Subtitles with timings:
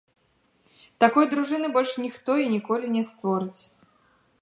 [1.03, 3.63] Такой дружыны больш ніхто і ніколі не створыць.